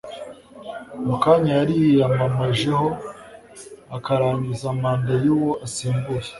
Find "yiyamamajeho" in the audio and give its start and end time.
1.81-2.87